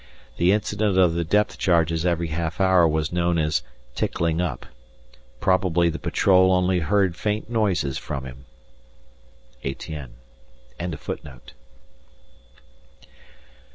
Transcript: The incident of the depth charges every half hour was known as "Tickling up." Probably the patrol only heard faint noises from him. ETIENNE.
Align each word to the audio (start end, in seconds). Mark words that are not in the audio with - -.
The 0.37 0.51
incident 0.51 0.97
of 0.97 1.13
the 1.13 1.23
depth 1.23 1.59
charges 1.59 2.07
every 2.07 2.29
half 2.29 2.59
hour 2.59 2.87
was 2.87 3.11
known 3.13 3.37
as 3.37 3.61
"Tickling 3.93 4.41
up." 4.41 4.65
Probably 5.39 5.89
the 5.89 5.99
patrol 5.99 6.51
only 6.51 6.79
heard 6.79 7.15
faint 7.15 7.51
noises 7.51 7.99
from 7.99 8.25
him. 8.25 8.45
ETIENNE. 9.61 10.15